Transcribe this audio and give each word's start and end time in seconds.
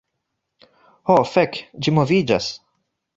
Ho 1.11 1.17
fek', 1.33 1.59
ĝi 1.87 1.93
moviĝas! 1.99 2.49